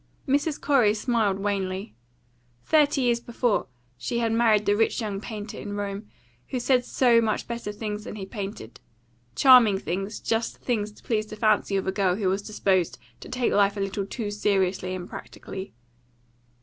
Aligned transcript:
Mrs. 0.27 0.59
Corey 0.59 0.95
smiled 0.95 1.37
wanly. 1.37 1.93
Thirty 2.65 3.01
years 3.01 3.19
before, 3.19 3.67
she 3.99 4.17
had 4.17 4.31
married 4.31 4.65
the 4.65 4.75
rich 4.75 4.99
young 4.99 5.21
painter 5.21 5.59
in 5.59 5.73
Rome, 5.75 6.09
who 6.47 6.59
said 6.59 6.83
so 6.85 7.21
much 7.21 7.47
better 7.47 7.71
things 7.71 8.05
than 8.05 8.15
he 8.15 8.25
painted 8.25 8.79
charming 9.35 9.77
things, 9.77 10.19
just 10.19 10.57
the 10.57 10.65
things 10.65 10.91
to 10.93 11.03
please 11.03 11.27
the 11.27 11.35
fancy 11.35 11.75
of 11.75 11.85
a 11.85 11.91
girl 11.91 12.15
who 12.15 12.29
was 12.29 12.41
disposed 12.41 12.97
to 13.19 13.29
take 13.29 13.53
life 13.53 13.77
a 13.77 13.79
little 13.79 14.07
too 14.07 14.31
seriously 14.31 14.95
and 14.95 15.07
practically. 15.07 15.71